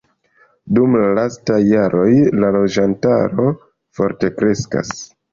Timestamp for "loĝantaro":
2.55-3.45